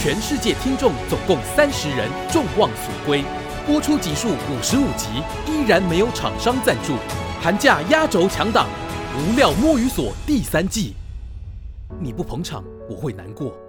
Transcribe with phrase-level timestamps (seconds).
[0.00, 3.24] 全世界听众总共三十人众望所归。
[3.66, 5.08] 播出集数五十五集
[5.44, 6.94] 依然没有厂商赞助。
[7.40, 8.68] 寒假压轴强档
[9.16, 10.94] 无料摸鱼所第三季。
[12.00, 13.67] 你不捧场我会难过。